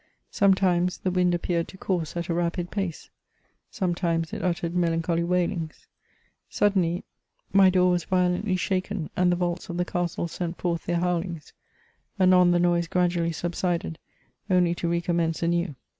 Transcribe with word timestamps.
Sometimes 0.31 0.97
the 0.97 1.11
wind 1.11 1.35
appeared 1.35 1.67
to 1.67 1.77
course 1.77 2.17
at 2.17 2.27
a 2.27 2.33
rapid 2.33 2.71
pace; 2.71 3.11
sometimes 3.69 4.33
it 4.33 4.41
uttered 4.41 4.73
melancholy 4.73 5.23
wailings; 5.23 5.85
suddenly 6.49 7.03
my 7.53 7.69
door 7.69 7.91
was 7.91 8.05
yiolently 8.05 8.57
shaken, 8.57 9.11
and 9.15 9.31
the 9.31 9.35
vaults 9.35 9.69
of 9.69 9.77
the 9.77 9.85
castle 9.85 10.27
sent 10.27 10.57
forth 10.57 10.85
their 10.87 10.97
howlings; 10.97 11.53
anon 12.19 12.49
the 12.49 12.57
noise 12.57 12.87
gradually 12.87 13.31
subsided, 13.31 13.99
only 14.49 14.73
to 14.73 14.87
re 14.89 15.01
commence 15.01 15.43
anew. 15.43 15.75